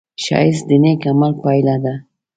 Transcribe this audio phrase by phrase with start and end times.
[0.23, 1.93] ښایست د نېک عمل پایله ده